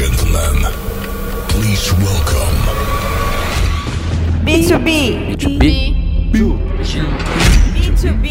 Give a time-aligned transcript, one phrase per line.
[0.00, 0.64] gentlemen,
[1.50, 2.56] please welcome
[4.46, 5.36] B2B.
[5.36, 5.60] B2B.
[7.74, 8.22] B2B.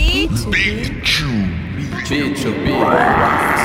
[0.49, 1.29] Big Chew.
[2.07, 2.33] B2B.
[2.33, 3.61] B2B Rocks.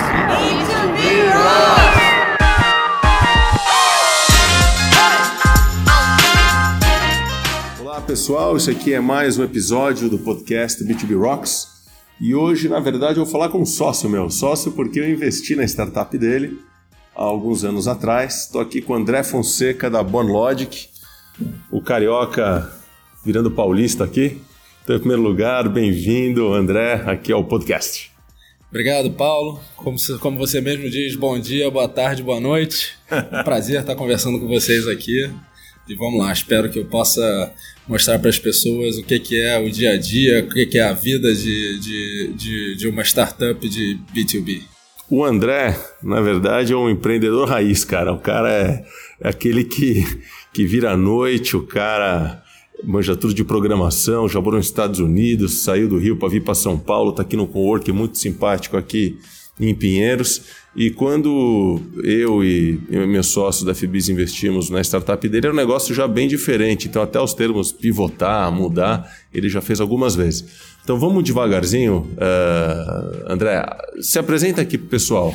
[7.80, 11.68] Olá pessoal, isso aqui é mais um episódio do podcast B2B Rocks
[12.20, 15.56] e hoje, na verdade, eu vou falar com um sócio meu, sócio porque eu investi
[15.56, 16.58] na startup dele
[17.16, 18.46] há alguns anos atrás.
[18.46, 20.88] Estou aqui com o André Fonseca da BonLogic,
[21.70, 22.70] o carioca
[23.24, 24.40] virando paulista aqui.
[24.82, 28.12] Então, em primeiro lugar, bem-vindo, André, aqui ao podcast.
[28.68, 29.60] Obrigado, Paulo.
[29.76, 32.92] Como, como você mesmo diz, bom dia, boa tarde, boa noite.
[33.10, 35.30] Um prazer estar conversando com vocês aqui.
[35.88, 37.52] E vamos lá, espero que eu possa
[37.86, 40.78] mostrar para as pessoas o que, que é o dia a dia, o que, que
[40.78, 44.62] é a vida de, de, de, de uma startup de B2B.
[45.10, 48.12] O André, na verdade, é um empreendedor raiz, cara.
[48.12, 48.84] O cara é,
[49.20, 50.02] é aquele que,
[50.52, 52.42] que vira à noite, o cara
[52.82, 56.54] manja tudo de programação, já morou nos Estados Unidos, saiu do Rio para vir para
[56.54, 59.18] São Paulo, tá aqui no Cowork, muito simpático aqui
[59.60, 60.42] em Pinheiros.
[60.76, 65.56] E quando eu e eu meus sócios da FBIS investimos na startup dele, era um
[65.56, 66.88] negócio já bem diferente.
[66.88, 70.73] Então, até os termos pivotar, mudar, ele já fez algumas vezes.
[70.84, 72.14] Então, vamos devagarzinho.
[72.18, 73.64] eh, André,
[74.02, 75.34] se apresenta aqui pro pessoal.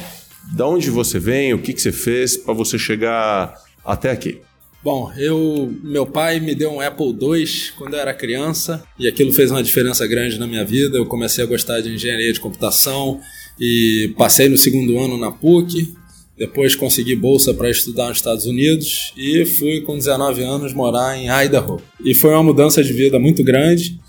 [0.56, 4.42] Da onde você vem, o que, que você fez para você chegar até aqui?
[4.84, 7.46] Bom, eu, meu pai me deu um Apple II
[7.78, 10.98] quando eu era criança e aquilo fez uma diferença grande na minha vida.
[10.98, 13.20] Eu comecei a gostar de engenharia de computação
[13.60, 15.94] e passei no segundo ano na PUC.
[16.38, 21.28] Depois consegui bolsa para estudar nos Estados Unidos e fui com 19 anos morar em
[21.28, 21.82] Idaho.
[22.06, 24.00] E foi uma mudança de vida muito grande.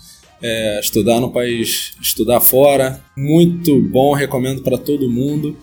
[0.41, 5.55] É, estudar no país, estudar fora, muito bom, recomendo para todo mundo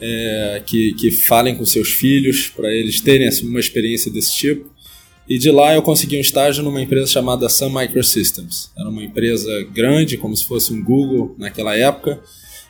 [0.00, 4.70] é, que, que falem com seus filhos para eles terem assim, uma experiência desse tipo.
[5.28, 8.70] E de lá eu consegui um estágio numa empresa chamada Sun Microsystems.
[8.76, 12.20] Era uma empresa grande, como se fosse um Google naquela época.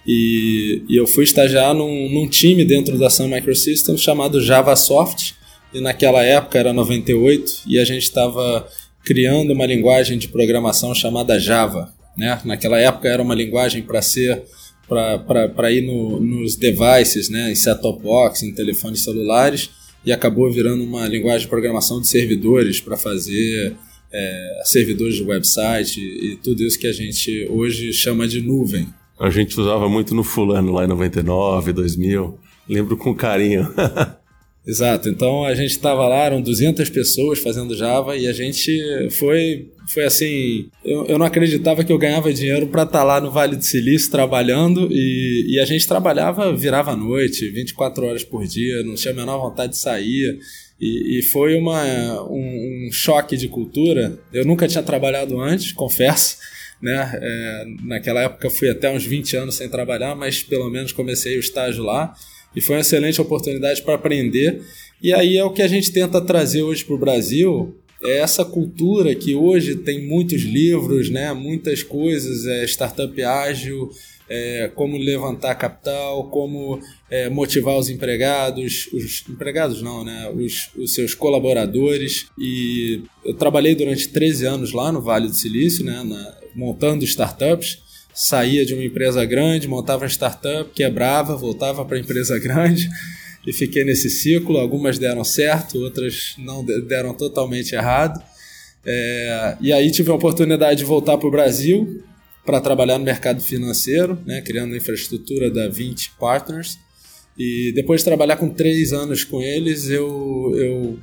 [0.06, 5.36] E, e eu fui estagiar num, num time dentro da Sun Microsystems chamado JavaSoft.
[5.72, 8.68] E naquela época era 98 e a gente estava
[9.04, 11.92] criando uma linguagem de programação chamada Java.
[12.16, 12.40] Né?
[12.44, 14.42] Naquela época era uma linguagem para ser
[15.54, 19.70] para ir no, nos devices, né, em set-top box, em telefones celulares,
[20.04, 23.76] e acabou virando uma linguagem de programação de servidores para fazer
[24.12, 28.88] é, servidores de website e, e tudo isso que a gente hoje chama de nuvem.
[29.18, 32.38] A gente usava muito no fulano lá em 99, 2000.
[32.68, 33.68] Lembro com carinho.
[34.66, 39.70] Exato, então a gente estava lá, eram 200 pessoas fazendo Java e a gente foi,
[39.88, 40.68] foi assim.
[40.84, 44.10] Eu, eu não acreditava que eu ganhava dinheiro para estar lá no Vale do Silício
[44.10, 49.14] trabalhando e, e a gente trabalhava, virava à noite, 24 horas por dia, não tinha
[49.14, 50.38] a menor vontade de sair.
[50.78, 51.82] E, e foi uma,
[52.30, 54.18] um, um choque de cultura.
[54.30, 56.36] Eu nunca tinha trabalhado antes, confesso.
[56.82, 57.18] Né?
[57.20, 61.40] É, naquela época fui até uns 20 anos sem trabalhar, mas pelo menos comecei o
[61.40, 62.14] estágio lá
[62.54, 64.62] e foi uma excelente oportunidade para aprender.
[65.02, 68.44] E aí é o que a gente tenta trazer hoje para o Brasil, é essa
[68.44, 73.90] cultura que hoje tem muitos livros, né, muitas coisas, é startup ágil,
[74.28, 80.94] é, como levantar capital, como é, motivar os empregados, os empregados não, né, os, os
[80.94, 82.26] seus colaboradores.
[82.38, 87.89] E eu trabalhei durante 13 anos lá no Vale do Silício, né, na, montando startups
[88.14, 92.88] saía de uma empresa grande, montava uma startup, quebrava, voltava para a empresa grande
[93.46, 94.58] e fiquei nesse ciclo.
[94.58, 98.20] Algumas deram certo, outras não de- deram totalmente errado.
[98.84, 102.02] É, e aí tive a oportunidade de voltar para o Brasil
[102.44, 106.78] para trabalhar no mercado financeiro, né, criando a infraestrutura da 20 Partners.
[107.38, 110.98] E depois de trabalhar com três anos com eles, eu, eu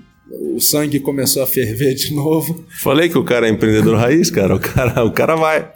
[0.56, 2.66] o sangue começou a ferver de novo.
[2.82, 4.56] Falei que o cara é empreendedor raiz, cara.
[4.56, 5.72] O cara, o cara vai.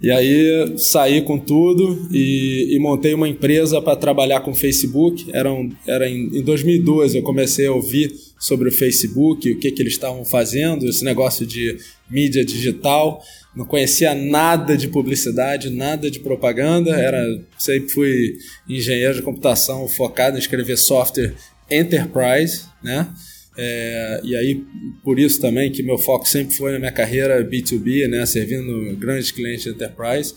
[0.00, 5.26] E aí saí com tudo e, e montei uma empresa para trabalhar com Facebook.
[5.32, 9.70] Era, um, era em, em 2012 eu comecei a ouvir sobre o Facebook, o que,
[9.70, 11.78] que eles estavam fazendo, esse negócio de
[12.10, 13.22] mídia digital.
[13.56, 16.90] Não conhecia nada de publicidade, nada de propaganda.
[16.90, 17.24] Era
[17.56, 18.36] sempre fui
[18.68, 21.34] engenheiro de computação focado em escrever software
[21.70, 23.08] enterprise, né?
[23.56, 24.64] É, e aí,
[25.02, 29.30] por isso também que meu foco sempre foi na minha carreira B2B, né, servindo grandes
[29.30, 30.34] clientes de enterprise.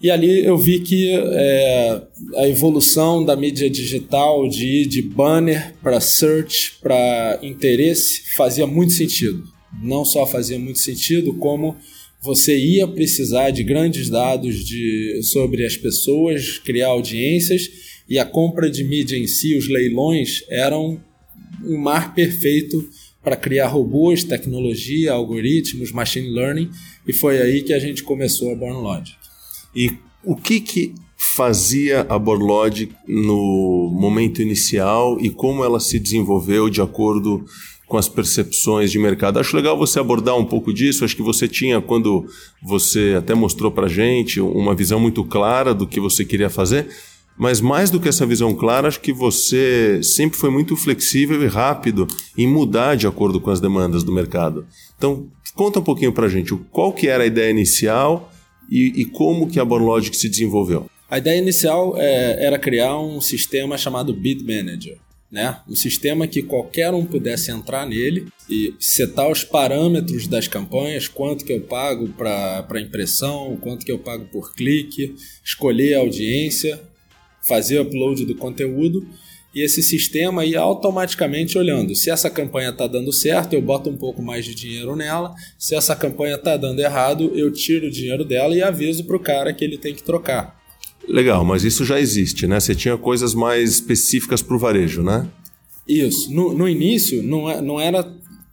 [0.00, 2.02] E ali eu vi que é,
[2.36, 8.92] a evolução da mídia digital, de ir de banner para search, para interesse, fazia muito
[8.92, 9.42] sentido.
[9.82, 11.76] Não só fazia muito sentido, como
[12.20, 17.68] você ia precisar de grandes dados de, sobre as pessoas, criar audiências
[18.08, 21.00] e a compra de mídia em si, os leilões, eram
[21.64, 22.88] um mar perfeito
[23.22, 26.70] para criar robôs, tecnologia, algoritmos, machine learning,
[27.06, 29.16] e foi aí que a gente começou a Born Logic.
[29.74, 29.92] E
[30.24, 36.80] o que que fazia a Borlog no momento inicial e como ela se desenvolveu de
[36.80, 37.44] acordo
[37.88, 39.38] com as percepções de mercado.
[39.38, 41.04] Acho legal você abordar um pouco disso.
[41.04, 42.26] Acho que você tinha, quando
[42.62, 46.86] você até mostrou para gente, uma visão muito clara do que você queria fazer.
[47.38, 51.46] Mas mais do que essa visão clara, acho que você sempre foi muito flexível e
[51.46, 54.66] rápido em mudar de acordo com as demandas do mercado.
[54.96, 58.32] Então, conta um pouquinho para gente qual que era a ideia inicial
[58.68, 60.90] e, e como que a Borlogic se desenvolveu.
[61.08, 64.98] A ideia inicial é, era criar um sistema chamado Bid Manager.
[65.30, 65.58] Né?
[65.68, 71.44] Um sistema que qualquer um pudesse entrar nele e setar os parâmetros das campanhas, quanto
[71.44, 75.14] que eu pago para impressão, quanto que eu pago por clique,
[75.44, 76.80] escolher a audiência,
[77.48, 79.06] fazer o upload do conteúdo
[79.54, 81.94] e esse sistema ia automaticamente olhando.
[81.94, 85.34] Se essa campanha está dando certo, eu boto um pouco mais de dinheiro nela.
[85.58, 89.20] Se essa campanha está dando errado, eu tiro o dinheiro dela e aviso para o
[89.20, 90.58] cara que ele tem que trocar.
[91.08, 92.60] Legal, mas isso já existe, né?
[92.60, 95.26] Você tinha coisas mais específicas para o varejo, né?
[95.88, 96.30] Isso.
[96.32, 98.04] No, no início, não, é, não era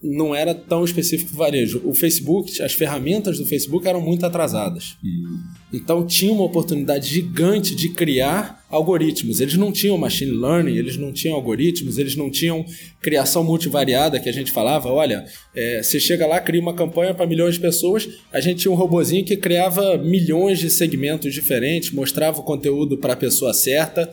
[0.01, 1.81] não era tão específico para varejo.
[1.83, 4.97] O Facebook, as ferramentas do Facebook eram muito atrasadas.
[5.03, 5.39] Hum.
[5.75, 9.42] Então tinha uma oportunidade gigante de criar algoritmos.
[9.42, 12.66] Eles não tinham machine learning, eles não tinham algoritmos, eles não tinham
[13.01, 14.89] criação multivariada que a gente falava.
[14.89, 18.07] Olha, é, você chega lá, cria uma campanha para milhões de pessoas.
[18.31, 23.13] A gente tinha um robozinho que criava milhões de segmentos diferentes, mostrava o conteúdo para
[23.13, 24.10] a pessoa certa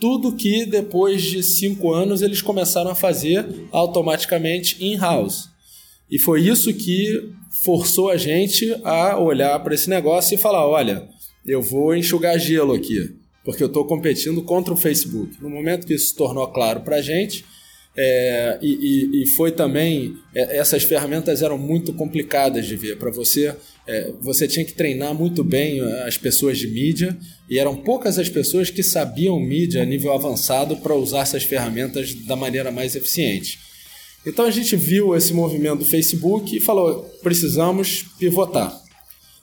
[0.00, 5.50] tudo que depois de cinco anos eles começaram a fazer automaticamente in-house.
[6.10, 11.08] E foi isso que forçou a gente a olhar para esse negócio e falar: olha,
[11.44, 13.14] eu vou enxugar gelo aqui,
[13.44, 15.42] porque eu estou competindo contra o Facebook.
[15.42, 17.44] No momento que isso se tornou claro para a gente,
[17.96, 23.52] é, e, e, foi também é, essas ferramentas eram muito complicadas de ver para você
[23.84, 27.18] é, você tinha que treinar muito bem é, as pessoas de mídia
[27.48, 32.14] e eram poucas as pessoas que sabiam mídia a nível avançado para usar essas ferramentas
[32.14, 33.58] da maneira mais eficiente
[34.26, 38.78] então a gente viu esse movimento do Facebook e falou precisamos pivotar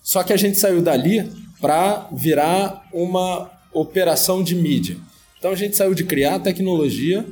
[0.03, 1.29] só que a gente saiu dali
[1.59, 4.97] para virar uma operação de mídia
[5.39, 7.25] então a gente saiu de criar tecnologia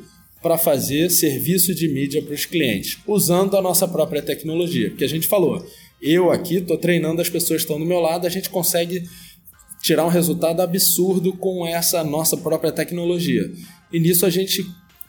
[0.46, 4.92] para fazer serviço de mídia para os clientes, usando a nossa própria tecnologia.
[4.92, 5.66] Que a gente falou,
[6.00, 9.10] eu aqui estou treinando as pessoas estão do meu lado, a gente consegue
[9.82, 13.52] tirar um resultado absurdo com essa nossa própria tecnologia.
[13.92, 14.64] E nisso a gente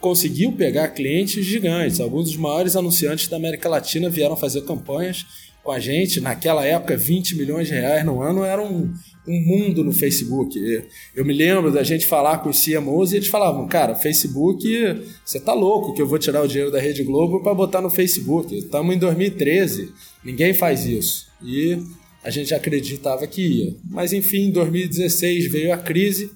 [0.06, 1.98] conseguiu pegar clientes gigantes.
[1.98, 5.26] Alguns dos maiores anunciantes da América Latina vieram fazer campanhas
[5.64, 6.20] com a gente.
[6.20, 8.94] Naquela época, 20 milhões de reais no ano era um,
[9.26, 10.56] um mundo no Facebook.
[11.12, 14.64] Eu me lembro da gente falar com os CMOs e eles falavam, cara, Facebook,
[15.24, 17.90] você tá louco que eu vou tirar o dinheiro da Rede Globo para botar no
[17.90, 18.56] Facebook.
[18.56, 19.92] Estamos em 2013,
[20.24, 21.26] ninguém faz isso.
[21.42, 21.82] E
[22.22, 23.74] a gente acreditava que ia.
[23.90, 26.30] Mas enfim, em 2016 veio a crise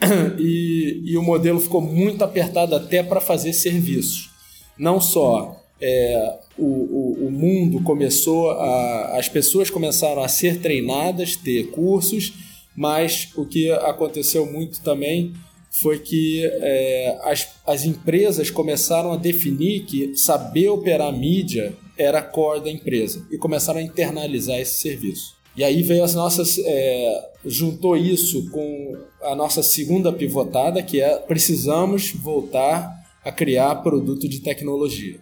[0.38, 4.30] e, e o modelo ficou muito apertado até para fazer serviços.
[4.78, 9.16] Não só é, o, o, o, mundo começou a.
[9.16, 12.32] as pessoas começaram a ser treinadas, ter cursos,
[12.76, 15.32] mas o que aconteceu muito também
[15.70, 22.60] foi que é, as, as empresas começaram a definir que saber operar mídia era core
[22.60, 25.37] da empresa e começaram a internalizar esse serviço.
[25.58, 26.56] E aí veio as nossas.
[26.64, 34.28] É, juntou isso com a nossa segunda pivotada, que é precisamos voltar a criar produto
[34.28, 35.18] de tecnologia.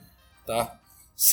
[0.47, 0.79] Tá?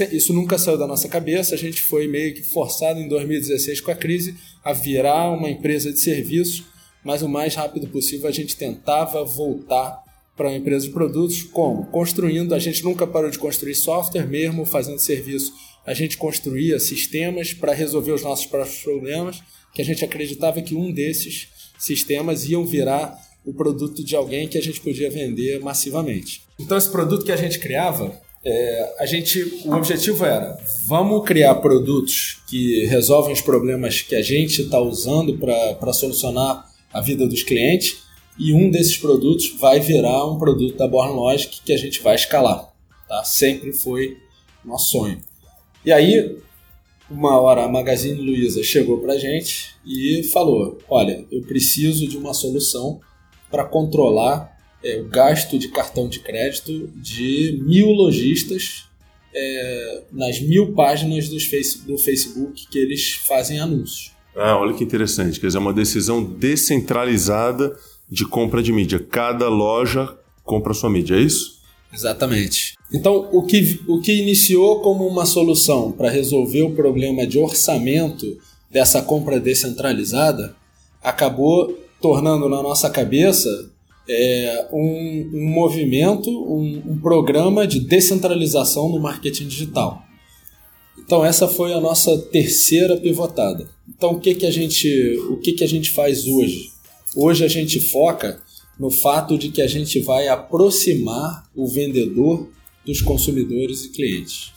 [0.10, 3.92] Isso nunca saiu da nossa cabeça, a gente foi meio que forçado em 2016 com
[3.92, 6.64] a crise a virar uma empresa de serviços,
[7.04, 10.02] mas o mais rápido possível a gente tentava voltar
[10.34, 11.44] para uma empresa de produtos.
[11.44, 11.88] Como?
[11.88, 15.52] Construindo, a gente nunca parou de construir software, mesmo fazendo serviço,
[15.86, 19.42] a gente construía sistemas para resolver os nossos próprios problemas,
[19.74, 21.48] que a gente acreditava que um desses
[21.78, 26.44] sistemas iam virar o produto de alguém que a gente podia vender massivamente.
[26.60, 31.56] Então, esse produto que a gente criava, é, a gente, o objetivo era, vamos criar
[31.56, 37.44] produtos que resolvem os problemas que a gente está usando para solucionar a vida dos
[37.44, 38.04] clientes
[38.38, 42.16] e um desses produtos vai virar um produto da Born Logic que a gente vai
[42.16, 42.72] escalar.
[43.08, 43.24] Tá?
[43.24, 44.18] Sempre foi
[44.64, 45.22] nosso sonho.
[45.86, 46.38] E aí,
[47.10, 52.18] uma hora a Magazine Luiza chegou para a gente e falou, olha, eu preciso de
[52.18, 53.02] uma solução
[53.52, 58.86] para controlar é, o gasto de cartão de crédito de mil lojistas
[59.36, 64.14] é, nas mil páginas face, do Facebook que eles fazem anúncios.
[64.36, 65.40] Ah, olha que interessante.
[65.40, 67.78] Quer dizer, é uma decisão descentralizada
[68.10, 69.00] de compra de mídia.
[69.00, 71.63] Cada loja compra sua mídia, é isso?
[71.94, 72.76] Exatamente.
[72.92, 78.26] Então, o que, o que iniciou como uma solução para resolver o problema de orçamento
[78.70, 80.56] dessa compra descentralizada
[81.02, 83.50] acabou tornando na nossa cabeça
[84.10, 90.04] é, um, um, movimento, um, um, programa de descentralização no marketing digital.
[90.98, 93.70] Então essa foi a nossa terceira pivotada.
[93.88, 96.72] Então o que que a gente, o que que a gente faz hoje?
[97.16, 98.42] Hoje a gente foca
[98.80, 102.50] no fato de que a gente vai aproximar o vendedor
[102.86, 104.52] dos consumidores e clientes.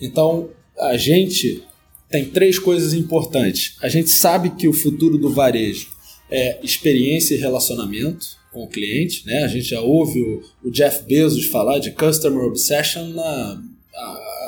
[0.00, 1.62] Então a gente
[2.08, 3.76] tem três coisas importantes.
[3.82, 5.88] A gente sabe que o futuro do varejo
[6.30, 9.26] é experiência e relacionamento com o cliente.
[9.26, 9.42] Né?
[9.42, 13.60] A gente já ouve o, Jeff Bezos falar de Customer Obsession há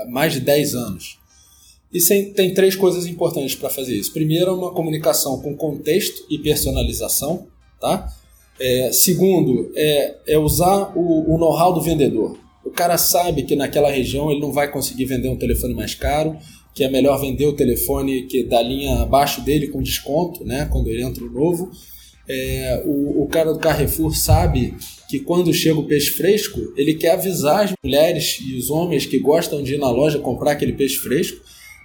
[0.09, 1.19] mais de 10 anos.
[1.93, 4.13] E sem, tem três coisas importantes para fazer isso.
[4.13, 7.49] Primeiro, uma comunicação com contexto e personalização.
[7.81, 8.13] Tá?
[8.59, 12.39] É, segundo, é, é usar o, o know-how do vendedor.
[12.65, 16.37] O cara sabe que naquela região ele não vai conseguir vender um telefone mais caro,
[16.75, 20.89] que é melhor vender o telefone que da linha abaixo dele com desconto, né, quando
[20.89, 21.71] ele entra o novo.
[22.29, 24.75] É, o, o cara do Carrefour sabe
[25.09, 29.19] que quando chega o peixe fresco, ele quer avisar as mulheres e os homens que
[29.19, 31.41] gostam de ir na loja comprar aquele peixe fresco,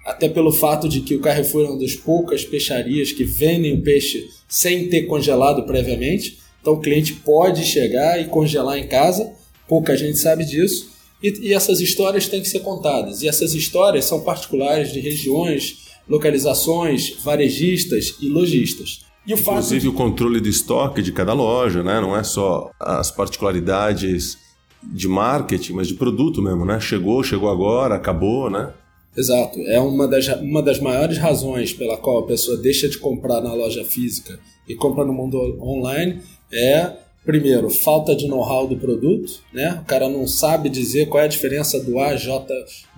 [0.06, 3.82] até pelo fato de que o Carrefour é uma das poucas peixarias que vendem o
[3.82, 6.40] peixe sem ter congelado previamente.
[6.62, 9.34] Então o cliente pode chegar e congelar em casa,
[9.68, 10.92] pouca gente sabe disso.
[11.22, 13.22] E, e essas histórias têm que ser contadas.
[13.22, 19.02] E essas histórias são particulares de regiões, localizações, varejistas e lojistas.
[19.26, 19.88] E o Inclusive de...
[19.88, 22.02] o controle de estoque de cada loja, né?
[22.02, 24.38] Não é só as particularidades
[24.84, 26.80] de marketing, mas de produto mesmo, né?
[26.80, 28.74] Chegou, chegou agora, acabou, né?
[29.16, 29.60] Exato.
[29.68, 33.54] É uma das, uma das maiores razões pela qual a pessoa deixa de comprar na
[33.54, 36.92] loja física e compra no mundo online é
[37.24, 39.80] Primeiro, falta de know-how do produto, né?
[39.84, 42.28] O cara não sabe dizer qual é a diferença do AJ,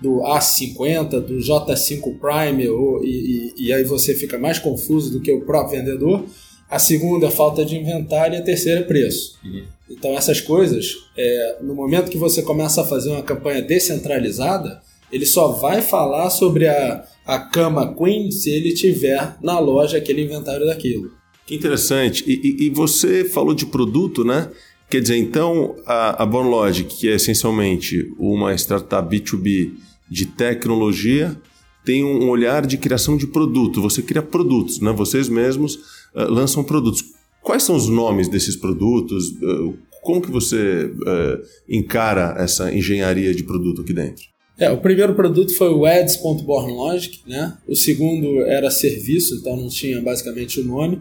[0.00, 5.20] do A50, do J5 Prime, ou, e, e, e aí você fica mais confuso do
[5.20, 6.24] que o próprio vendedor.
[6.70, 9.38] A segunda é falta de inventário e a terceira é preço.
[9.44, 9.64] Uhum.
[9.90, 14.80] Então essas coisas, é, no momento que você começa a fazer uma campanha descentralizada,
[15.12, 20.22] ele só vai falar sobre a, a cama Queen se ele tiver na loja aquele
[20.22, 21.12] inventário daquilo.
[21.46, 22.24] Que interessante.
[22.26, 24.50] E, e, e, você falou de produto, né?
[24.88, 29.72] Quer dizer, então, a, a Bornlogic, que é essencialmente uma startup B2B
[30.08, 31.36] de tecnologia,
[31.84, 33.82] tem um olhar de criação de produto.
[33.82, 34.92] Você cria produtos, né?
[34.92, 35.74] Vocês mesmos
[36.14, 37.04] uh, lançam produtos.
[37.42, 39.30] Quais são os nomes desses produtos?
[39.30, 44.24] Uh, como que você uh, encara essa engenharia de produto aqui dentro?
[44.56, 47.56] É, o primeiro produto foi o ads.bornlogic, né?
[47.66, 51.00] O segundo era serviço, então não tinha basicamente o nome.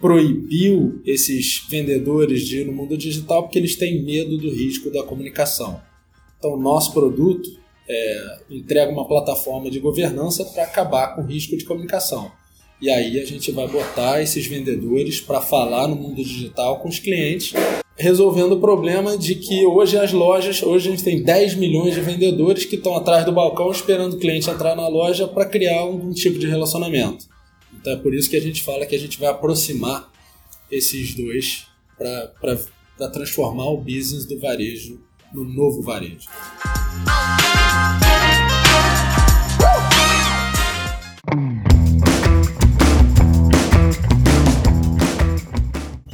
[0.00, 5.04] proibiu esses vendedores de ir no mundo digital porque eles têm medo do risco da
[5.04, 5.80] comunicação.
[6.38, 7.61] Então, nosso produto
[7.92, 12.32] é, entrega uma plataforma de governança para acabar com o risco de comunicação.
[12.80, 16.98] E aí a gente vai botar esses vendedores para falar no mundo digital com os
[16.98, 17.52] clientes,
[17.96, 22.00] resolvendo o problema de que hoje as lojas, hoje a gente tem 10 milhões de
[22.00, 26.12] vendedores que estão atrás do balcão esperando o cliente entrar na loja para criar algum
[26.12, 27.26] tipo de relacionamento.
[27.72, 30.10] Então é por isso que a gente fala que a gente vai aproximar
[30.70, 35.00] esses dois para transformar o business do varejo
[35.32, 36.28] no novo varejo.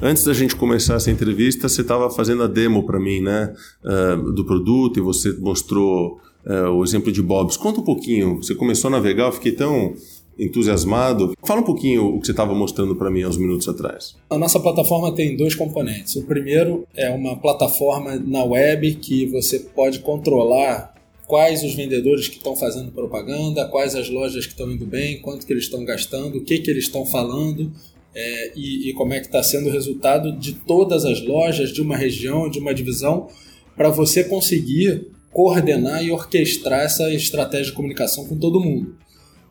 [0.01, 3.53] Antes da gente começar essa entrevista, você estava fazendo a demo para mim, né,
[3.85, 7.59] uh, do produto e você mostrou uh, o exemplo de Bob's.
[7.59, 8.37] Conta um pouquinho.
[8.37, 9.95] Você começou a navegar, eu fiquei tão
[10.39, 11.35] entusiasmado.
[11.45, 14.17] Fala um pouquinho o que você estava mostrando para mim há uns minutos atrás.
[14.31, 16.17] A nossa plataforma tem dois componentes.
[16.17, 20.95] O primeiro é uma plataforma na web que você pode controlar
[21.29, 25.47] quais os vendedores que estão fazendo propaganda, quais as lojas que estão indo bem, quanto
[25.47, 27.71] que eles estão gastando, o que, que eles estão falando
[28.15, 31.83] é, e, e como é que está sendo o resultado de todas as lojas, de
[31.83, 33.29] uma região, de uma divisão,
[33.77, 38.97] para você conseguir coordenar e orquestrar essa estratégia de comunicação com todo mundo.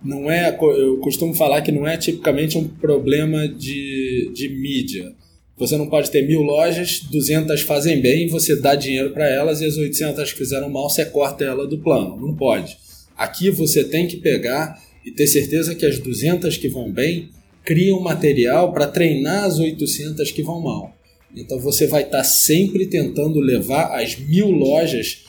[0.03, 5.13] Não é, eu costumo falar que não é tipicamente um problema de, de mídia.
[5.57, 9.65] Você não pode ter mil lojas, 200 fazem bem, você dá dinheiro para elas e
[9.65, 12.15] as 800 que fizeram mal, você corta ela do plano.
[12.15, 12.77] Não pode.
[13.17, 17.29] Aqui você tem que pegar e ter certeza que as 200 que vão bem
[17.65, 20.95] criam material para treinar as 800 que vão mal.
[21.35, 25.23] Então você vai estar tá sempre tentando levar as mil lojas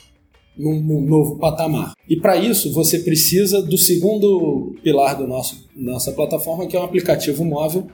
[0.55, 1.93] num, num novo patamar.
[2.07, 6.83] E para isso você precisa do segundo pilar do nosso nossa plataforma, que é um
[6.83, 7.87] aplicativo móvel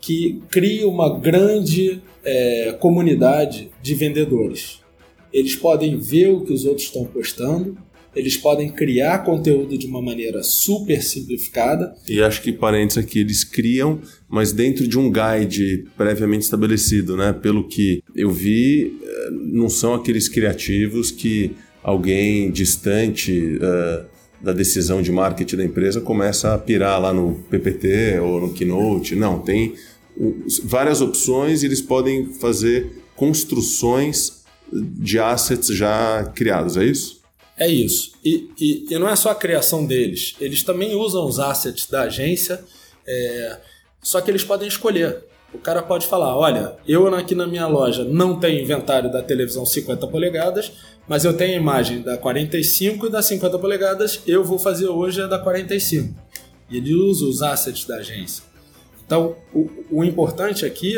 [0.00, 4.80] que cria uma grande é, comunidade de vendedores.
[5.32, 7.76] Eles podem ver o que os outros estão postando,
[8.14, 11.94] eles podem criar conteúdo de uma maneira super simplificada.
[12.08, 17.32] E acho que parênteses aqui, eles criam, mas dentro de um guide previamente estabelecido, né?
[17.32, 21.52] Pelo que eu vi, é, não são aqueles criativos que
[21.82, 24.04] alguém distante uh,
[24.42, 29.14] da decisão de marketing da empresa começa a pirar lá no PPT ou no Keynote.
[29.14, 29.74] Não, tem
[30.64, 37.20] várias opções e eles podem fazer construções de assets já criados, é isso?
[37.56, 38.12] É isso.
[38.24, 42.02] E, e, e não é só a criação deles, eles também usam os assets da
[42.02, 42.64] agência,
[43.06, 43.58] é,
[44.02, 45.24] só que eles podem escolher.
[45.52, 49.66] O cara pode falar: olha, eu aqui na minha loja não tenho inventário da televisão
[49.66, 50.72] 50 polegadas,
[51.08, 55.20] mas eu tenho a imagem da 45 e da 50 polegadas, eu vou fazer hoje
[55.20, 56.14] a da 45.
[56.70, 58.44] E ele usa os assets da agência.
[59.10, 60.96] Então, o, o importante aqui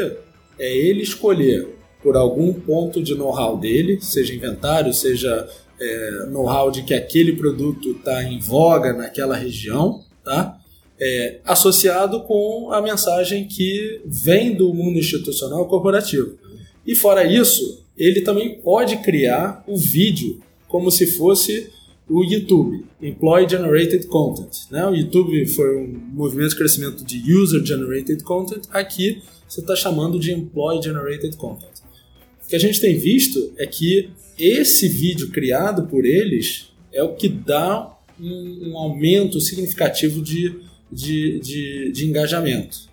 [0.58, 1.66] é ele escolher
[2.02, 5.48] por algum ponto de know-how dele, seja inventário, seja
[5.80, 10.58] é, know-how de que aquele produto está em voga naquela região, tá?
[11.00, 16.36] É, associado com a mensagem que vem do mundo institucional corporativo.
[16.86, 21.70] E fora isso, ele também pode criar o vídeo como se fosse
[22.08, 24.70] o YouTube, Employee Generated Content.
[24.70, 24.84] Né?
[24.86, 30.18] O YouTube foi um movimento de crescimento de User Generated Content, aqui você está chamando
[30.18, 31.70] de Employee Generated Content.
[32.44, 37.14] O que a gente tem visto é que esse vídeo criado por eles é o
[37.14, 40.60] que dá um, um aumento significativo de,
[40.90, 42.90] de, de, de engajamento.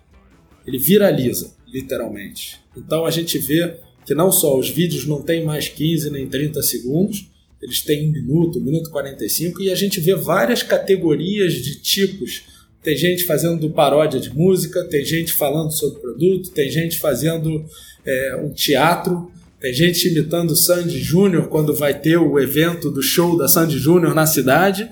[0.66, 2.58] Ele viraliza, literalmente.
[2.76, 6.62] Então a gente vê que não só os vídeos não têm mais 15 nem 30
[6.62, 7.30] segundos,
[7.62, 11.80] eles têm um minuto, um minuto e 45, e a gente vê várias categorias de
[11.80, 12.42] tipos.
[12.82, 17.64] Tem gente fazendo paródia de música, tem gente falando sobre produto, tem gente fazendo
[18.04, 23.36] é, um teatro, tem gente imitando Sandy Júnior quando vai ter o evento do show
[23.36, 24.88] da Sandy Júnior na cidade.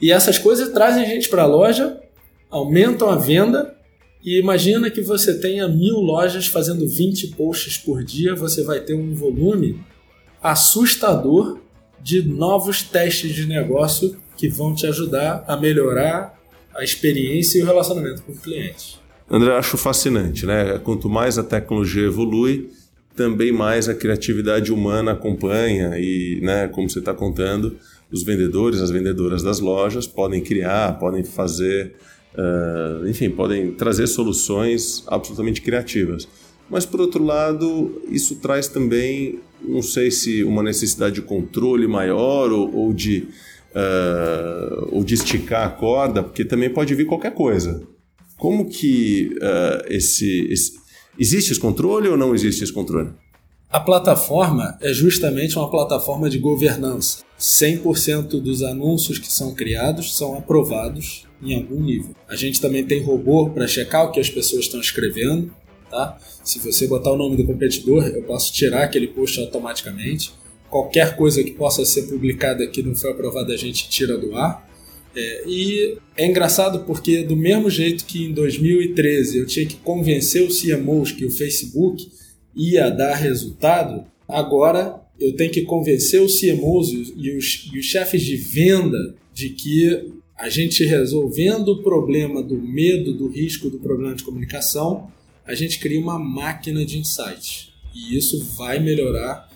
[0.00, 2.00] E essas coisas trazem gente para a loja,
[2.50, 3.76] aumentam a venda.
[4.24, 8.94] E imagina que você tenha mil lojas fazendo 20 posts por dia, você vai ter
[8.94, 9.84] um volume
[10.42, 11.60] assustador
[12.02, 16.38] de novos testes de negócio que vão te ajudar a melhorar
[16.76, 19.00] a experiência e o relacionamento com o cliente.
[19.30, 20.78] André, acho fascinante, né?
[20.78, 22.68] Quanto mais a tecnologia evolui,
[23.16, 27.76] também mais a criatividade humana acompanha e, né, como você está contando,
[28.12, 31.94] os vendedores, as vendedoras das lojas podem criar, podem fazer,
[32.34, 36.28] uh, enfim, podem trazer soluções absolutamente criativas.
[36.68, 42.50] Mas, por outro lado, isso traz também, não sei se uma necessidade de controle maior
[42.50, 43.28] ou, ou de,
[43.74, 47.82] uh, ou de esticar a corda, porque também pode vir qualquer coisa.
[48.36, 50.72] Como que uh, esse, esse.
[51.18, 53.10] Existe esse controle ou não existe esse controle?
[53.70, 57.24] A plataforma é justamente uma plataforma de governança.
[57.38, 62.14] 100% dos anúncios que são criados são aprovados em algum nível.
[62.28, 65.52] A gente também tem robô para checar o que as pessoas estão escrevendo,
[65.94, 66.18] tá?
[66.42, 70.32] Se você botar o nome do competidor, eu posso tirar aquele post automaticamente.
[70.68, 74.68] Qualquer coisa que possa ser publicada que não foi aprovada, a gente tira do ar.
[75.14, 80.42] É, e é engraçado porque, do mesmo jeito que em 2013 eu tinha que convencer
[80.42, 82.10] os CMOs que o Facebook
[82.56, 88.22] ia dar resultado, agora eu tenho que convencer os CMOs e os, e os chefes
[88.22, 94.16] de venda de que a gente resolvendo o problema do medo, do risco do problema
[94.16, 95.08] de comunicação,
[95.46, 97.72] a gente cria uma máquina de insights.
[97.94, 99.48] E isso vai melhorar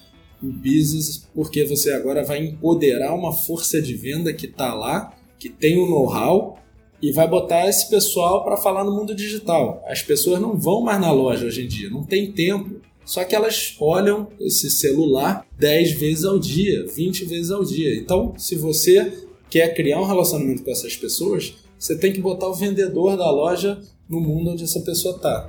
[0.43, 5.49] o business, porque você agora vai empoderar uma força de venda que está lá, que
[5.49, 6.59] tem o know-how,
[7.01, 9.83] e vai botar esse pessoal para falar no mundo digital.
[9.87, 12.81] As pessoas não vão mais na loja hoje em dia, não tem tempo.
[13.05, 17.97] Só que elas olham esse celular 10 vezes ao dia, 20 vezes ao dia.
[17.97, 22.55] Então, se você quer criar um relacionamento com essas pessoas, você tem que botar o
[22.55, 25.49] vendedor da loja no mundo onde essa pessoa está.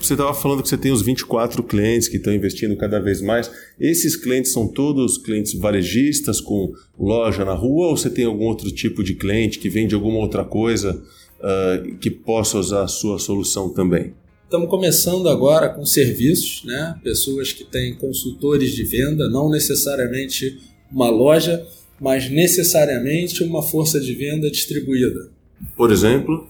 [0.00, 3.50] Você estava falando que você tem os 24 clientes que estão investindo cada vez mais.
[3.78, 8.70] Esses clientes são todos clientes varejistas com loja na rua ou você tem algum outro
[8.70, 11.02] tipo de cliente que vende alguma outra coisa
[11.40, 14.14] uh, que possa usar a sua solução também?
[14.48, 16.98] Estamos começando agora com serviços, né?
[17.04, 20.58] pessoas que têm consultores de venda, não necessariamente
[20.90, 21.66] uma loja,
[22.00, 25.28] mas necessariamente uma força de venda distribuída.
[25.76, 26.48] Por exemplo?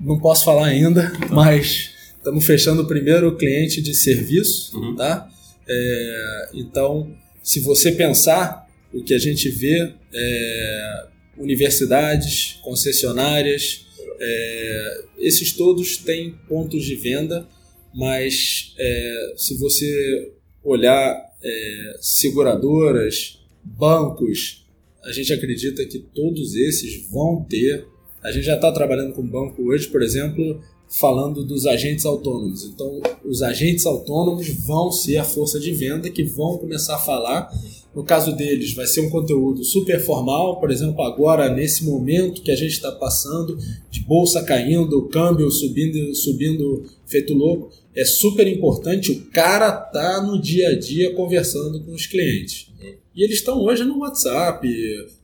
[0.00, 1.92] Não posso falar ainda, mas
[2.28, 4.94] Estamos fechando o primeiro cliente de serviço, uhum.
[4.94, 5.30] tá?
[5.66, 7.10] É, então,
[7.42, 11.06] se você pensar, o que a gente vê é
[11.38, 13.86] universidades, concessionárias,
[14.20, 17.48] é, esses todos têm pontos de venda,
[17.94, 24.66] mas é, se você olhar é, seguradoras, bancos,
[25.04, 27.86] a gente acredita que todos esses vão ter.
[28.22, 32.64] A gente já está trabalhando com banco hoje, por exemplo, falando dos agentes autônomos.
[32.64, 37.50] Então, os agentes autônomos vão ser a força de venda que vão começar a falar.
[37.98, 42.52] No caso deles, vai ser um conteúdo super formal, por exemplo, agora nesse momento que
[42.52, 43.58] a gente está passando,
[43.90, 49.10] de bolsa caindo, câmbio subindo, subindo feito louco, é super importante.
[49.10, 52.68] O cara tá no dia a dia conversando com os clientes.
[53.16, 54.68] E eles estão hoje no WhatsApp,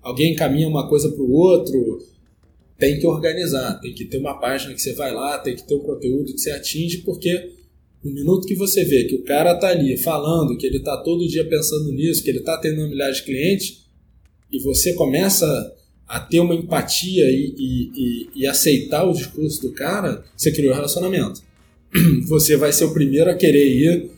[0.02, 2.04] alguém encaminha uma coisa para o outro,
[2.76, 5.76] tem que organizar, tem que ter uma página que você vai lá, tem que ter
[5.76, 7.53] um conteúdo que você atinge, porque
[8.04, 11.26] no minuto que você vê que o cara tá ali falando, que ele tá todo
[11.26, 13.84] dia pensando nisso, que ele tá tendo milhares de clientes,
[14.52, 15.72] e você começa
[16.06, 20.72] a ter uma empatia e, e, e, e aceitar o discurso do cara, você criou
[20.72, 21.42] um relacionamento.
[22.26, 24.10] Você vai ser o primeiro a querer ir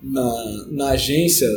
[0.00, 1.48] na, na agência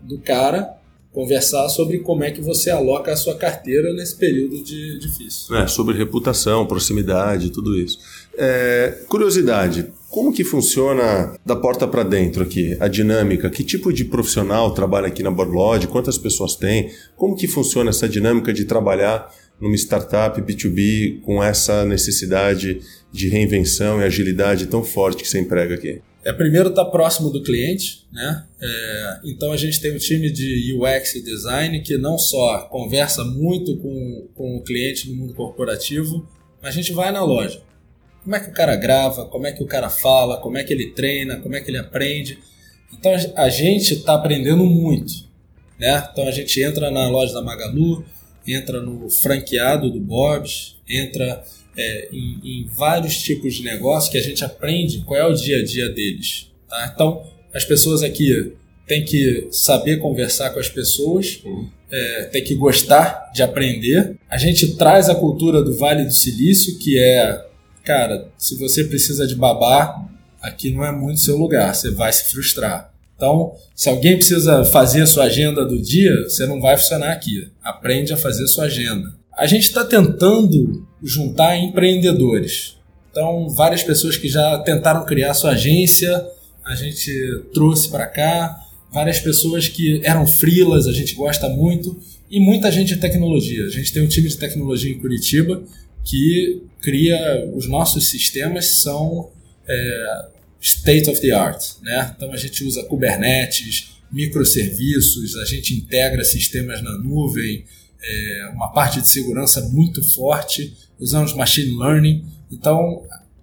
[0.00, 0.78] do cara
[1.14, 5.56] conversar sobre como é que você aloca a sua carteira nesse período de difícil.
[5.56, 8.00] É, sobre reputação, proximidade, tudo isso.
[8.36, 13.50] É, curiosidade, como que funciona da porta para dentro aqui, a dinâmica?
[13.50, 15.88] Que tipo de profissional trabalha aqui na Borlode?
[15.88, 16.92] Quantas pessoas tem?
[17.16, 19.28] Como que funciona essa dinâmica de trabalhar
[19.60, 25.74] numa startup B2B com essa necessidade de reinvenção e agilidade tão forte que você emprega
[25.74, 26.00] aqui?
[26.24, 28.44] É, primeiro estar tá próximo do cliente, né?
[28.62, 33.24] É, então a gente tem um time de UX e design que não só conversa
[33.24, 36.24] muito com, com o cliente no mundo corporativo,
[36.62, 37.73] mas a gente vai na loja.
[38.24, 40.72] Como é que o cara grava, como é que o cara fala, como é que
[40.72, 42.38] ele treina, como é que ele aprende.
[42.92, 45.12] Então a gente está aprendendo muito.
[45.78, 46.08] Né?
[46.10, 48.04] Então a gente entra na loja da Magalu,
[48.46, 51.44] entra no franqueado do Bob's, entra
[51.76, 55.58] é, em, em, vários tipos de negócio que a gente aprende qual é o dia
[55.58, 56.50] a dia deles.
[56.68, 56.90] Tá?
[56.94, 58.52] Então, as pessoas aqui
[58.86, 61.42] têm que saber conversar com as pessoas,
[61.90, 64.16] é, tem que gostar de aprender.
[64.28, 67.44] A gente traz a cultura do Vale do Silício, que é,
[67.84, 70.08] cara, se você precisa de babá,
[70.40, 72.92] aqui não é muito seu lugar, você vai se frustrar.
[73.16, 77.48] Então, se alguém precisa fazer a sua agenda do dia, você não vai funcionar aqui.
[77.62, 79.14] Aprende a fazer a sua agenda.
[79.36, 82.76] A gente está tentando juntar empreendedores.
[83.10, 86.26] Então, várias pessoas que já tentaram criar sua agência,
[86.64, 87.12] a gente
[87.52, 88.60] trouxe para cá.
[88.92, 91.96] Várias pessoas que eram frilas, a gente gosta muito.
[92.30, 93.64] E muita gente de tecnologia.
[93.66, 95.62] A gente tem um time de tecnologia em Curitiba
[96.04, 99.30] que cria os nossos sistemas são
[99.66, 100.28] é,
[100.60, 102.14] state of the art, né?
[102.16, 107.64] Então a gente usa Kubernetes, microserviços, a gente integra sistemas na nuvem,
[108.02, 112.24] é, uma parte de segurança muito forte, usamos machine learning.
[112.50, 113.02] Então,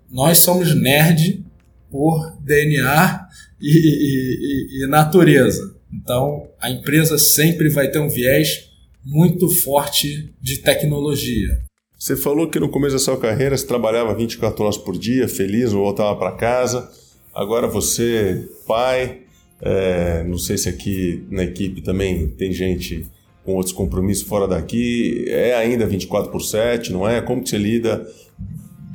[0.09, 1.43] nós somos nerd
[1.89, 3.27] por DNA
[3.59, 5.75] e, e, e, natureza.
[5.91, 8.69] Então, a empresa sempre vai ter um viés
[9.03, 11.61] muito forte de tecnologia.
[12.01, 15.71] Você falou que no começo da sua carreira você trabalhava 24 horas por dia, feliz,
[15.71, 16.89] voltava para casa.
[17.31, 19.19] Agora você, pai,
[19.61, 23.05] é, não sei se aqui na equipe também tem gente
[23.45, 27.21] com outros compromissos fora daqui, é ainda 24 por 7, não é?
[27.21, 28.03] Como que você lida,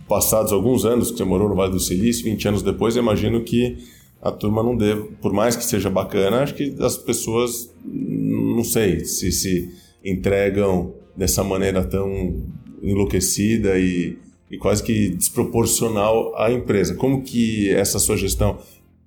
[0.08, 3.40] passados alguns anos que você morou no Vale do Silício, 20 anos depois, eu imagino
[3.44, 3.78] que
[4.20, 9.04] a turma não deve, por mais que seja bacana, acho que as pessoas, não sei,
[9.04, 9.70] se se
[10.04, 12.42] entregam dessa maneira tão
[12.82, 14.18] enlouquecida e,
[14.50, 16.94] e quase que desproporcional à empresa.
[16.94, 18.58] Como que essa sua gestão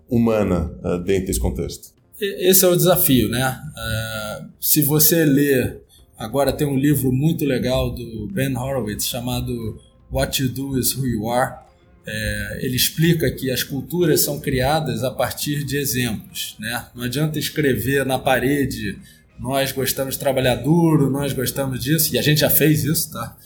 [0.10, 2.00] humana uh, dentro desse contexto?
[2.22, 3.58] esse é o desafio, né?
[3.78, 5.82] É, se você ler,
[6.18, 9.80] agora tem um livro muito legal do Ben Horowitz chamado
[10.12, 11.60] What You Do Is Who You Are.
[12.06, 16.88] É, ele explica que as culturas são criadas a partir de exemplos, né?
[16.94, 18.98] Não adianta escrever na parede
[19.40, 23.38] nós gostamos de trabalhar duro, nós gostamos disso, e a gente já fez isso, tá?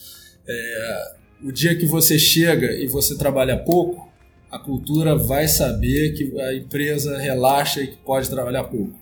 [0.47, 4.11] É, o dia que você chega e você trabalha pouco,
[4.49, 8.93] a cultura vai saber que a empresa relaxa e que pode trabalhar pouco.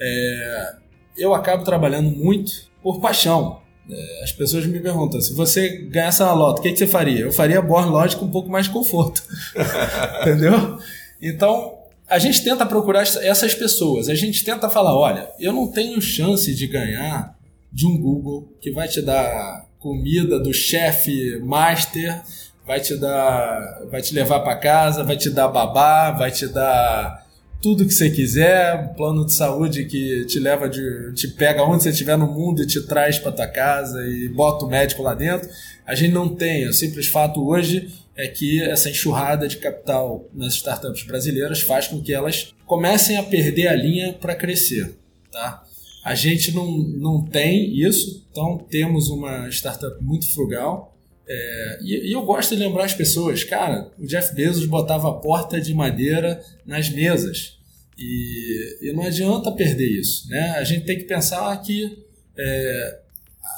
[0.00, 0.74] É,
[1.18, 3.60] eu acabo trabalhando muito por paixão.
[3.90, 7.20] É, as pessoas me perguntam: se você ganhasse na loto, o que, que, você faria?
[7.20, 9.22] Eu faria Born Logic com um pouco mais de conforto.
[10.22, 10.78] Entendeu?
[11.20, 14.08] Então, a gente tenta procurar essas pessoas.
[14.08, 17.36] A gente tenta falar: olha, eu não tenho chance de ganhar
[17.72, 22.22] de um Google que vai te dar comida do chefe master
[22.66, 27.22] vai te dar, vai te levar para casa, vai te dar babá, vai te dar
[27.60, 31.82] tudo que você quiser, um plano de saúde que te leva de, te pega onde
[31.82, 35.14] você estiver no mundo e te traz para tua casa e bota o médico lá
[35.14, 35.50] dentro.
[35.86, 40.54] A gente não tem, o simples fato hoje é que essa enxurrada de capital nas
[40.54, 44.96] startups brasileiras faz com que elas comecem a perder a linha para crescer,
[45.30, 45.62] tá?
[46.04, 50.94] A gente não, não tem isso, então temos uma startup muito frugal,
[51.26, 55.14] é, e, e, eu gosto de lembrar as pessoas, cara, o Jeff Bezos botava a
[55.14, 57.58] porta de madeira nas mesas.
[57.96, 60.28] E, e não adianta perder isso.
[60.28, 60.50] Né?
[60.50, 62.04] A gente tem que pensar que
[62.36, 62.98] é,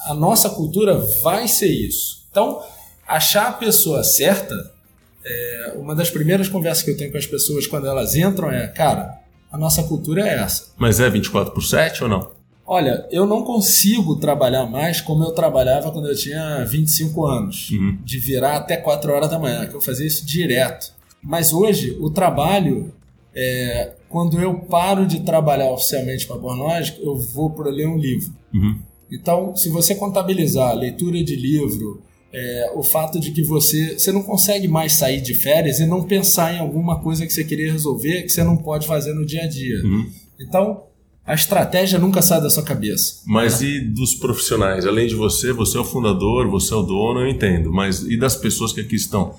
[0.07, 2.27] a nossa cultura vai ser isso.
[2.31, 2.63] Então,
[3.07, 4.55] achar a pessoa certa,
[5.25, 8.69] é, uma das primeiras conversas que eu tenho com as pessoas quando elas entram é,
[8.69, 9.19] cara,
[9.51, 10.73] a nossa cultura é essa.
[10.77, 12.36] Mas é 24 por 7 ou não?
[12.67, 17.99] Olha, eu não consigo trabalhar mais como eu trabalhava quando eu tinha 25 anos, uhum.
[18.05, 20.93] de virar até 4 horas da manhã, que eu fazia isso direto.
[21.23, 22.93] Mas hoje, o trabalho,
[23.35, 27.97] é, quando eu paro de trabalhar oficialmente para a Bornógica, eu vou para ler um
[27.97, 28.35] livro.
[28.53, 28.81] Uhum.
[29.13, 32.03] Então, se você contabilizar a leitura de livro,
[32.33, 36.03] é, o fato de que você, você não consegue mais sair de férias e não
[36.03, 39.45] pensar em alguma coisa que você queria resolver que você não pode fazer no dia
[39.45, 39.81] a dia.
[39.85, 40.11] Uhum.
[40.41, 40.83] Então,
[41.27, 43.23] a estratégia nunca sai da sua cabeça.
[43.27, 43.69] Mas né?
[43.69, 44.87] e dos profissionais?
[44.87, 47.73] Além de você, você é o fundador, você é o dono, eu entendo.
[47.73, 49.35] Mas e das pessoas que aqui estão?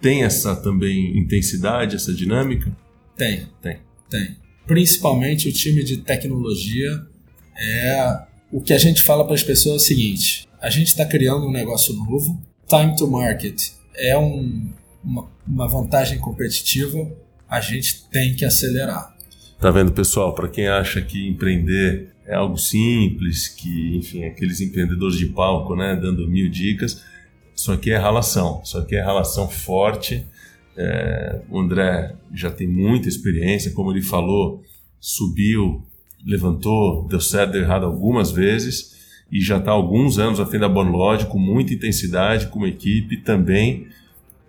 [0.00, 2.70] Tem essa também intensidade, essa dinâmica?
[3.16, 3.46] Tem.
[3.62, 3.78] Tem.
[4.08, 4.36] Tem.
[4.66, 7.06] Principalmente o time de tecnologia
[7.58, 8.18] é
[8.52, 11.46] o que a gente fala para as pessoas é o seguinte: a gente está criando
[11.46, 14.70] um negócio novo, time to market é um,
[15.04, 17.10] uma, uma vantagem competitiva,
[17.48, 19.14] a gente tem que acelerar.
[19.60, 20.34] Tá vendo, pessoal?
[20.34, 25.94] Para quem acha que empreender é algo simples, que, enfim, aqueles empreendedores de palco, né,
[26.00, 27.04] dando mil dicas,
[27.54, 30.26] isso aqui é relação, isso aqui é relação forte.
[30.74, 34.62] É, o André já tem muita experiência, como ele falou,
[34.98, 35.84] subiu,
[36.24, 38.96] levantou, deu certo, deu errado algumas vezes
[39.30, 43.18] e já está alguns anos à frente da Bonlodge com muita intensidade, com uma equipe
[43.18, 43.88] também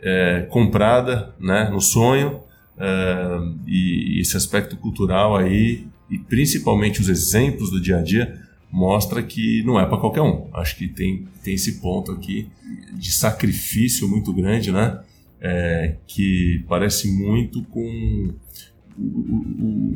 [0.01, 2.39] é, comprada né, no sonho
[2.81, 8.41] uh, e esse aspecto cultural aí, e principalmente os exemplos do dia a dia,
[8.71, 10.49] mostra que não é para qualquer um.
[10.53, 12.47] Acho que tem, tem esse ponto aqui
[12.93, 14.99] de sacrifício muito grande, né?
[15.43, 18.31] É, que parece muito com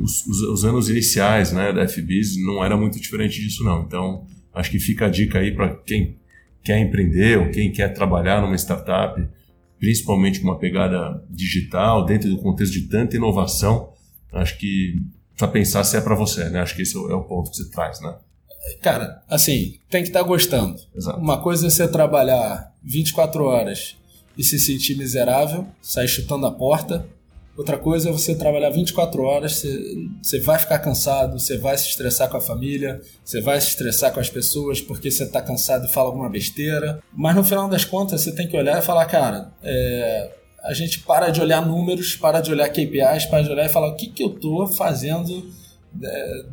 [0.02, 3.82] os, os, os, anos iniciais né, da FBIS, não era muito diferente disso não.
[3.82, 6.16] Então, acho que fica a dica aí para quem
[6.64, 9.24] quer empreender ou quem quer trabalhar numa startup,
[9.78, 13.92] principalmente com uma pegada digital, dentro do contexto de tanta inovação,
[14.32, 14.96] acho que
[15.36, 16.60] precisa pensar se é para você, né?
[16.60, 18.14] Acho que esse é o ponto que você traz, né?
[18.82, 20.76] Cara, assim, tem que estar tá gostando.
[20.94, 21.18] Exato.
[21.18, 23.96] Uma coisa é você trabalhar 24 horas
[24.36, 27.06] e se sentir miserável, sair chutando a porta.
[27.56, 31.88] Outra coisa é você trabalhar 24 horas, você, você vai ficar cansado, você vai se
[31.88, 35.86] estressar com a família, você vai se estressar com as pessoas porque você está cansado
[35.86, 37.02] e fala alguma besteira.
[37.14, 40.30] Mas no final das contas, você tem que olhar e falar, cara, é,
[40.62, 43.88] a gente para de olhar números, para de olhar KPIs, para de olhar e falar
[43.88, 45.50] o que, que eu estou fazendo
[46.02, 46.44] é,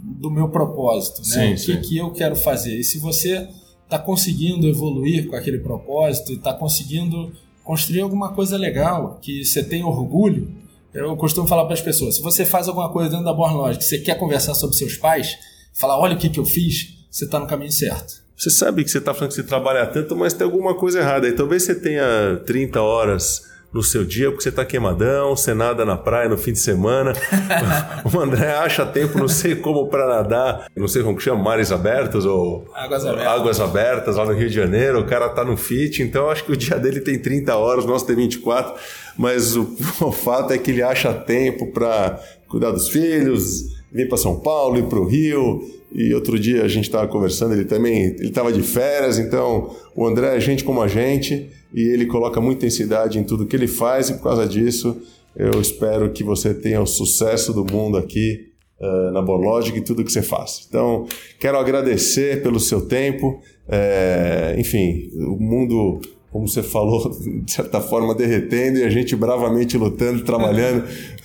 [0.00, 1.56] do meu propósito, né?
[1.56, 2.78] Sim, o que, que eu quero fazer.
[2.78, 3.48] E se você
[3.84, 7.32] está conseguindo evoluir com aquele propósito e está conseguindo
[7.64, 10.50] construir alguma coisa legal, que você tem orgulho.
[10.92, 13.82] Eu costumo falar para as pessoas: se você faz alguma coisa dentro da Born Logic,
[13.82, 15.36] você quer conversar sobre seus pais,
[15.72, 18.22] falar, olha o que, que eu fiz, você está no caminho certo.
[18.36, 21.28] Você sabe que você está falando que você trabalha tanto, mas tem alguma coisa errada.
[21.28, 25.84] E talvez você tenha 30 horas no seu dia, porque você está queimadão, você nada
[25.84, 27.14] na praia no fim de semana.
[28.12, 31.72] o André acha tempo, não sei como, para nadar, não sei como que chama, mares
[31.72, 33.26] abertos ou águas abertas.
[33.26, 35.00] águas abertas lá no Rio de Janeiro.
[35.00, 37.88] O cara tá no fit, então acho que o dia dele tem 30 horas, o
[37.88, 38.74] nosso tem 24.
[39.16, 39.62] Mas o,
[40.04, 44.78] o fato é que ele acha tempo para cuidar dos filhos, vir para São Paulo,
[44.78, 45.62] ir para o Rio.
[45.90, 50.06] E outro dia a gente estava conversando, ele também ele estava de férias, então o
[50.06, 53.68] André é gente como a gente e ele coloca muita intensidade em tudo que ele
[53.68, 55.00] faz e por causa disso
[55.34, 58.48] eu espero que você tenha o sucesso do mundo aqui
[58.80, 60.66] uh, na Borlogic e tudo que você faz.
[60.68, 61.06] Então,
[61.40, 63.40] quero agradecer pelo seu tempo.
[63.66, 67.10] É, enfim, o mundo como você falou,
[67.44, 70.84] de certa forma derretendo e a gente bravamente lutando, trabalhando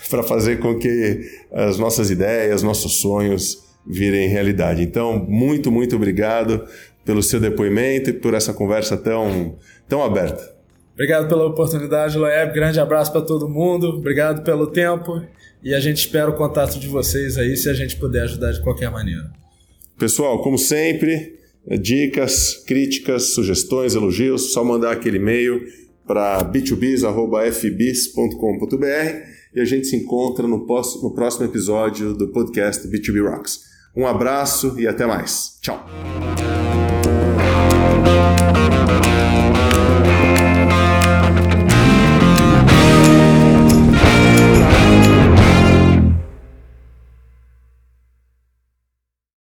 [0.09, 4.83] para fazer com que as nossas ideias, nossos sonhos virem realidade.
[4.83, 6.65] Então, muito, muito obrigado
[7.05, 9.55] pelo seu depoimento e por essa conversa tão,
[9.87, 10.55] tão aberta.
[10.93, 12.53] Obrigado pela oportunidade, Loeb.
[12.53, 13.89] Grande abraço para todo mundo.
[13.89, 15.21] Obrigado pelo tempo
[15.63, 18.63] e a gente espera o contato de vocês aí se a gente puder ajudar de
[18.63, 19.29] qualquer maneira.
[19.99, 21.37] Pessoal, como sempre,
[21.79, 25.61] dicas, críticas, sugestões, elogios, só mandar aquele e-mail
[26.07, 33.59] para b2bis.fbis.com.br e a gente se encontra no, no próximo episódio do podcast B2B Rocks.
[33.95, 35.59] Um abraço e até mais.
[35.61, 35.85] Tchau.